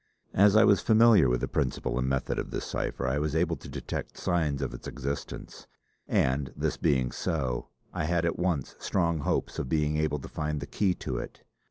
[0.33, 3.55] As I was familiar with the principle and method of this cipher I was able
[3.57, 5.67] to detect signs of its existence;
[6.07, 10.59] and this being so, I had at once strong hopes of being able to find
[10.59, 11.43] the key to it.